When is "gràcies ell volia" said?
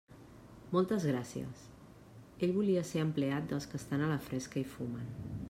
1.09-2.85